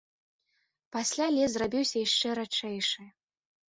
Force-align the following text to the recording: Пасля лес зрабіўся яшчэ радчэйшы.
Пасля 0.95 1.27
лес 1.37 1.49
зрабіўся 1.59 1.97
яшчэ 2.07 2.27
радчэйшы. 2.43 3.01